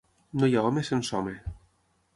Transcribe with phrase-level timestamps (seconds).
[0.43, 1.37] No hi ha home sense home.